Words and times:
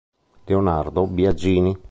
Leonardo 0.45 1.05
Biagini 1.05 1.77